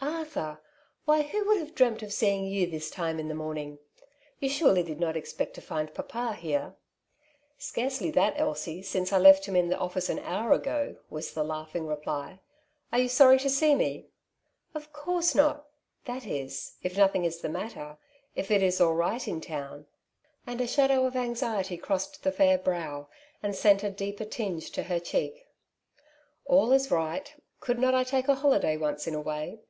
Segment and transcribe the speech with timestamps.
[0.00, 0.60] '^ Arthur!
[1.06, 3.78] why who would have dreamt of seeing you this time in the morning?
[4.38, 6.74] You surely did not expect to find papa here?
[7.58, 11.42] '^ "Scarcely that, Elsie, since I left him in the office an hour ago,'' was the
[11.44, 12.40] laughing reply.
[12.40, 12.40] '^
[12.92, 13.94] Are you sorry to see me?"
[14.74, 15.66] ^^ Of course not;
[16.04, 17.96] that is, if nothing is the matter
[18.34, 18.54] —if aU.
[18.56, 19.86] is right in town.''
[20.46, 23.08] And a shadow of anxiety crossed the fair brow,
[23.42, 25.46] and sent a deeper tinge to her cheek."
[26.46, 27.32] All is right.
[27.60, 29.60] Could not I take holiday once in a way